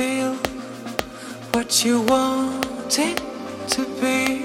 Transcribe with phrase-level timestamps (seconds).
[0.00, 0.34] feel
[1.52, 3.20] what you wanted
[3.68, 4.39] to be.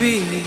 [0.00, 0.39] Be.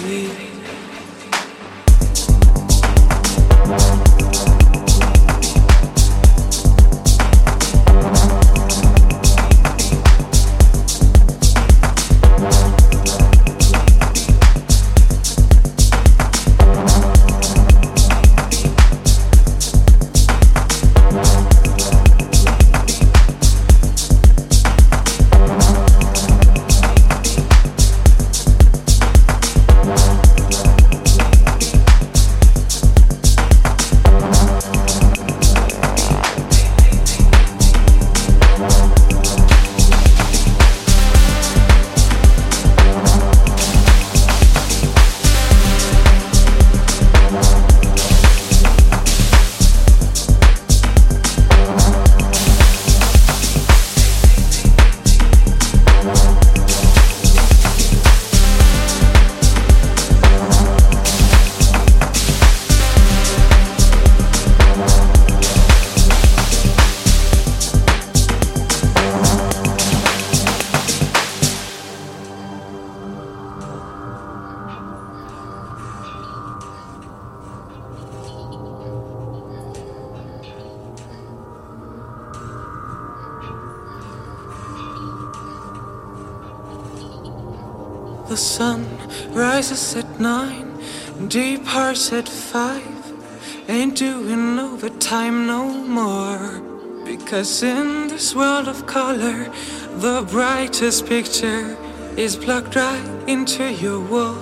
[100.04, 101.78] The brightest picture
[102.18, 104.36] is plugged right into your wall.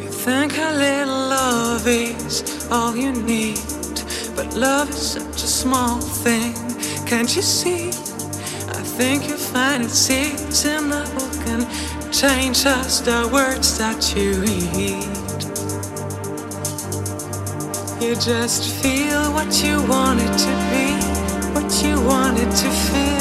[0.00, 3.60] You think a little love is all you need,
[4.34, 6.54] but love is such a small thing.
[7.04, 7.88] Can't you see?
[7.88, 11.62] I think you find it seeds in the book and
[12.10, 15.04] change just the words that you read.
[18.02, 20.86] You just feel what you wanted to be,
[21.52, 23.19] what you wanted to feel,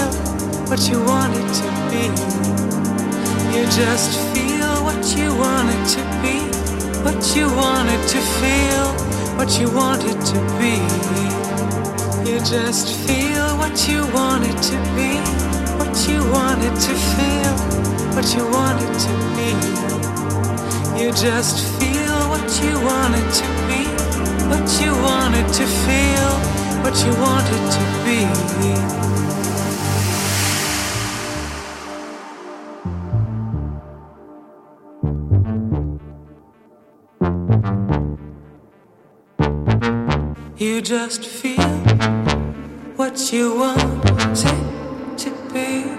[0.69, 2.05] what you wanted to be.
[3.57, 6.37] You just feel what you wanted to be,
[7.01, 8.85] what you wanted to feel,
[9.35, 10.77] what you wanted to be.
[12.29, 15.17] You just feel what you wanted to be,
[15.81, 17.53] what you wanted to feel,
[18.13, 19.49] what you wanted to be.
[21.01, 23.81] You just feel what you wanted to be,
[24.45, 26.29] what you wanted to feel,
[26.83, 29.08] what you wanted to be.
[40.69, 41.79] You just feel
[42.95, 45.98] what you wanted to be.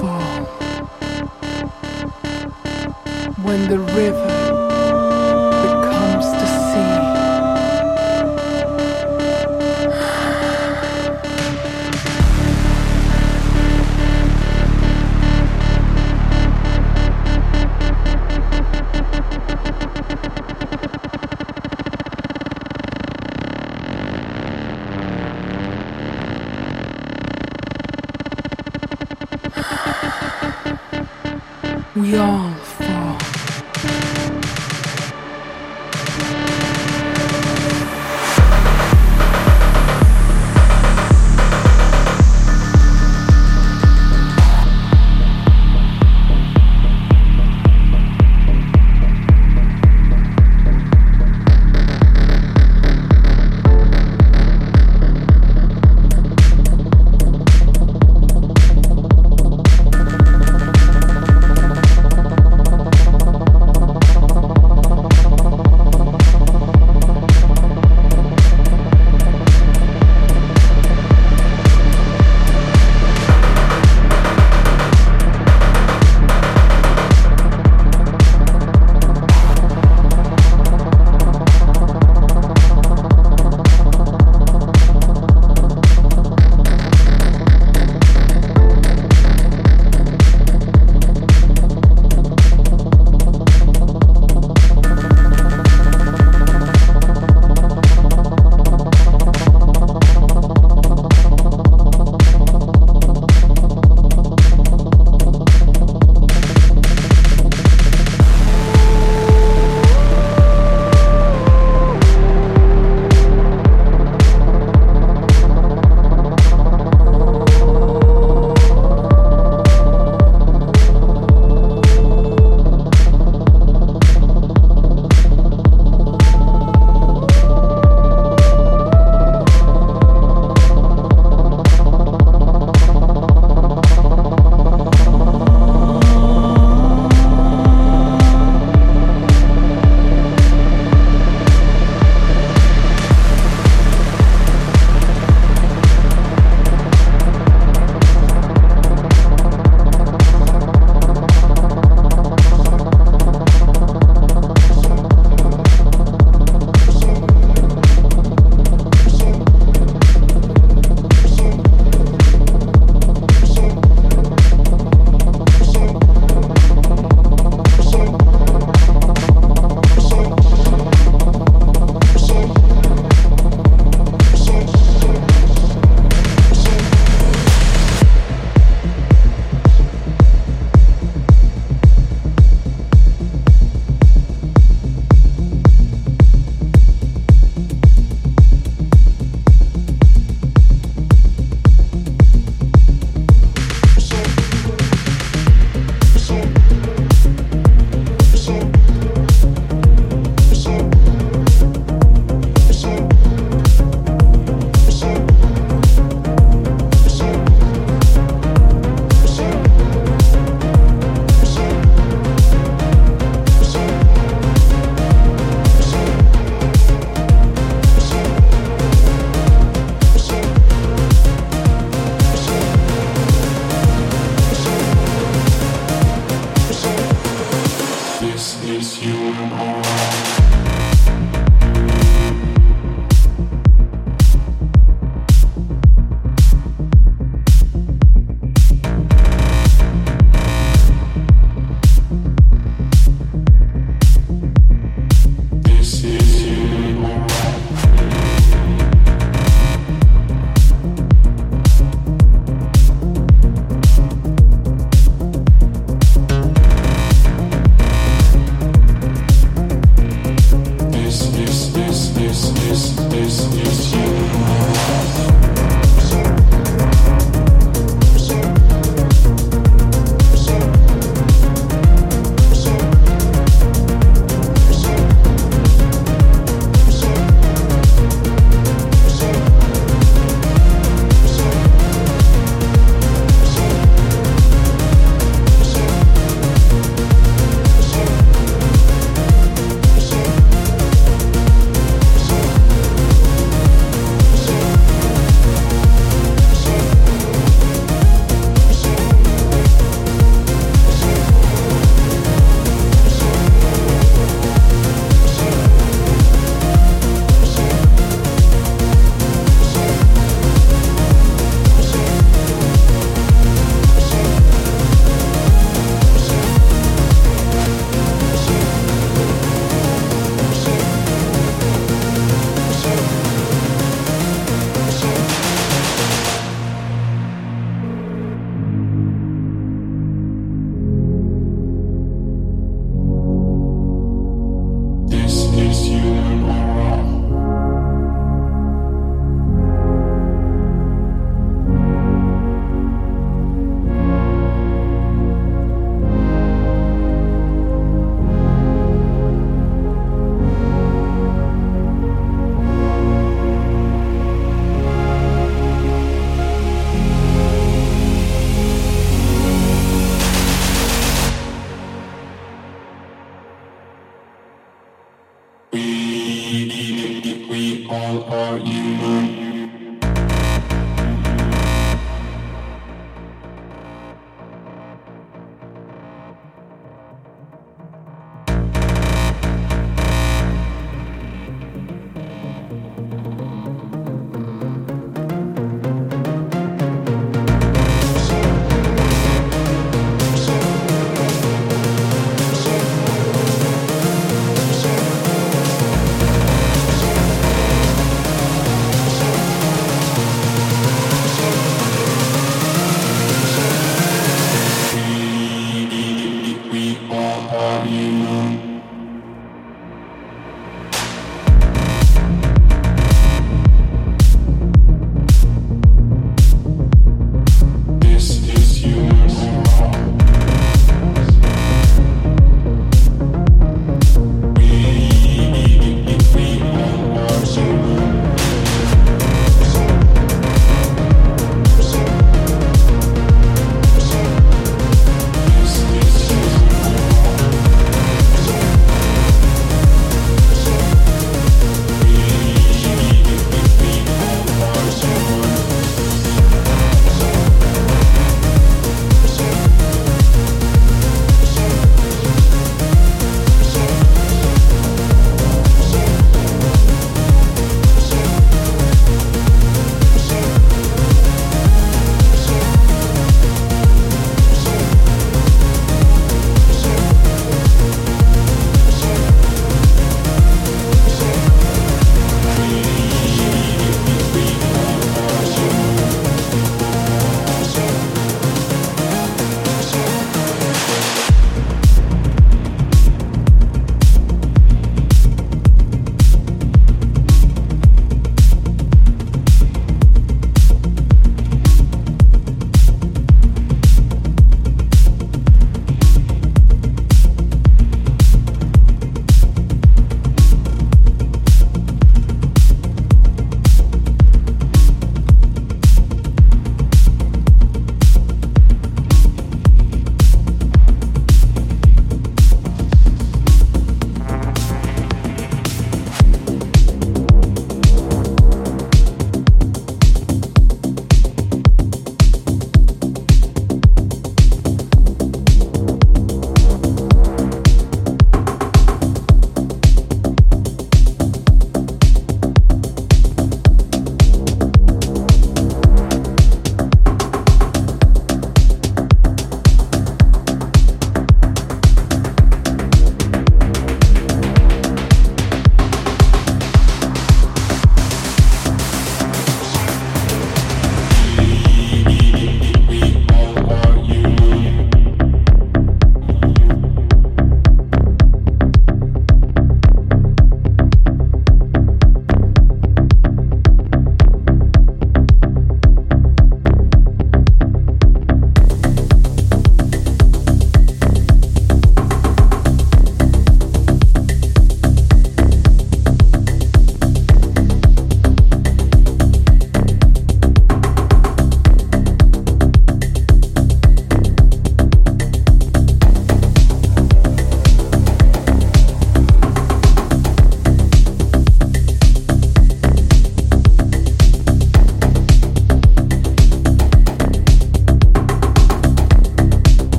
[0.00, 0.44] Fall
[3.44, 4.49] when the river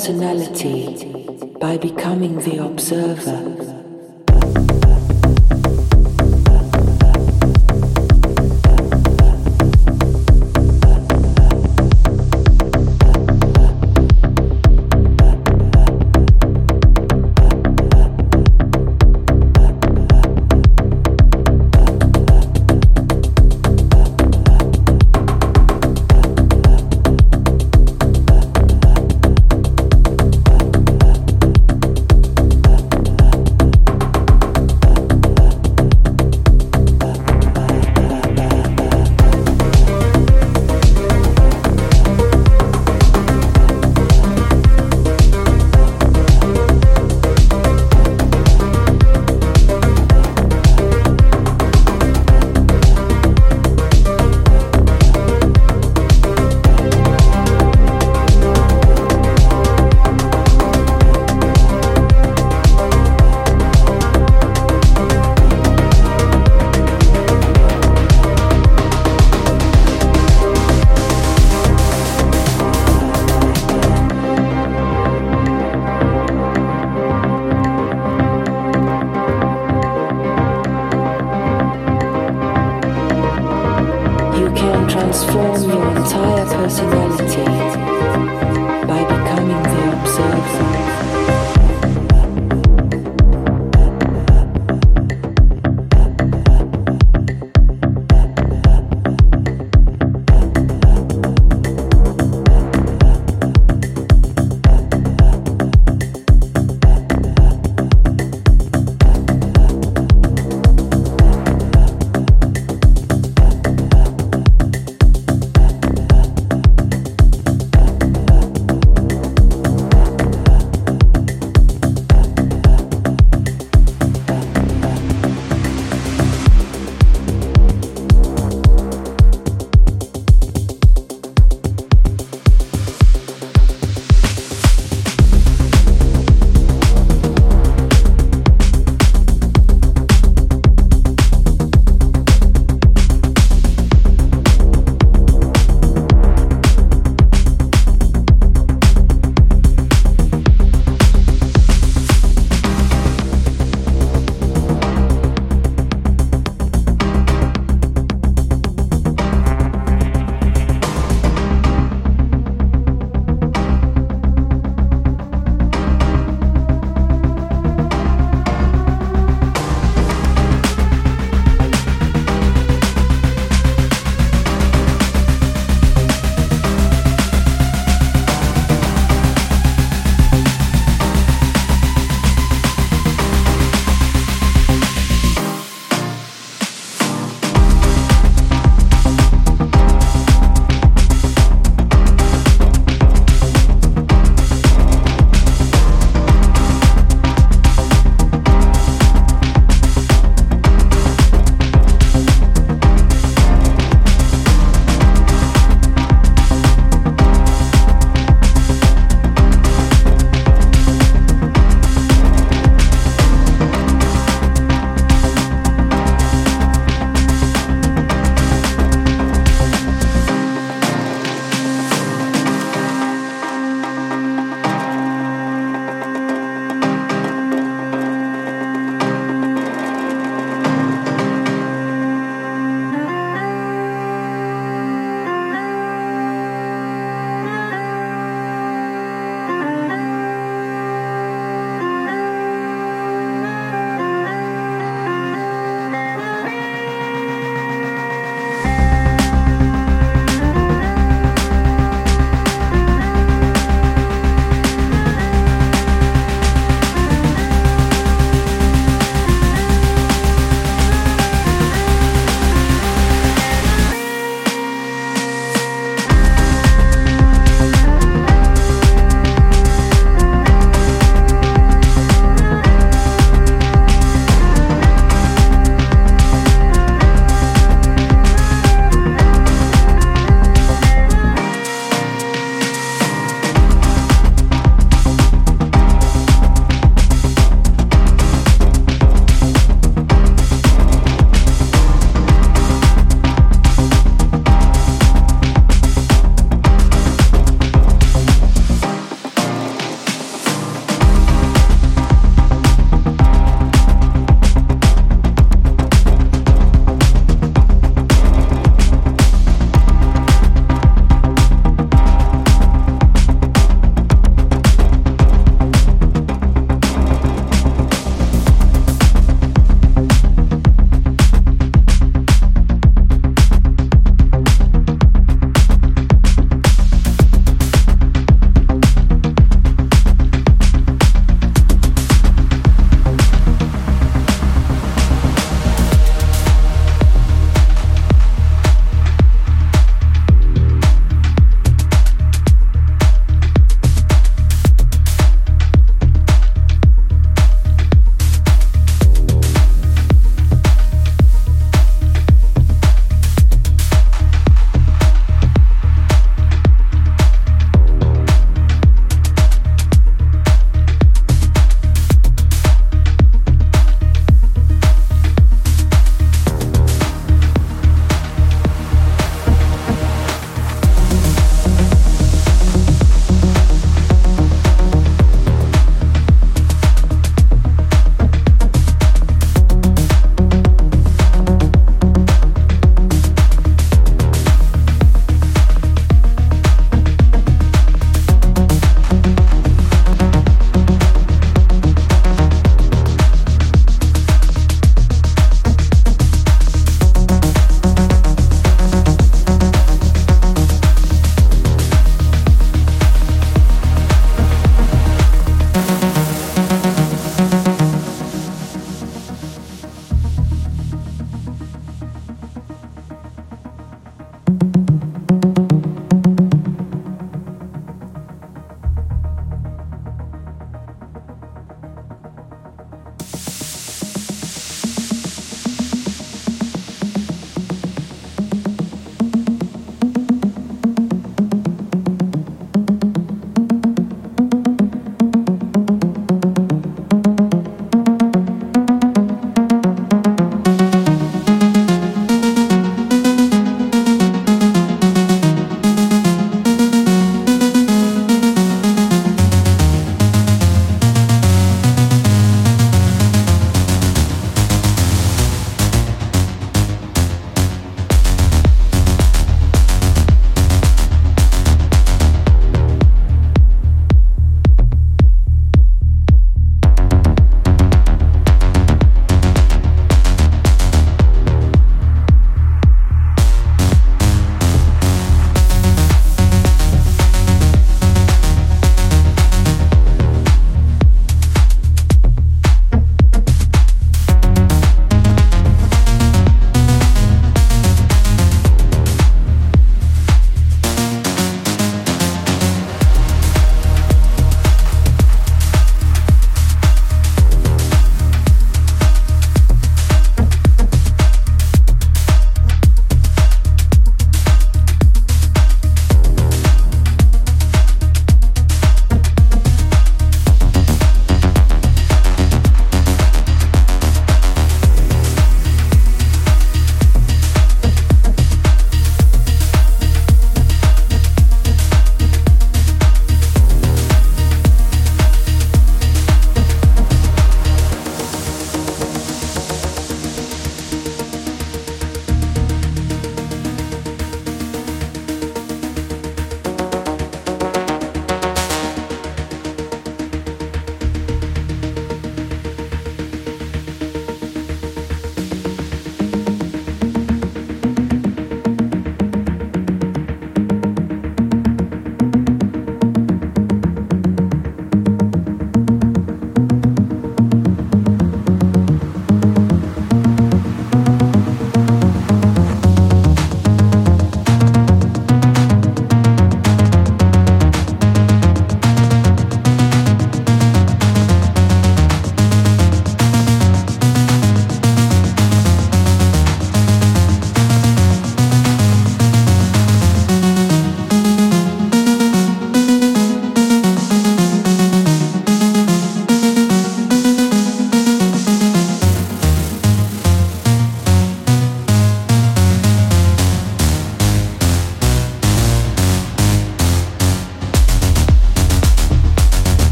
[0.00, 0.79] personality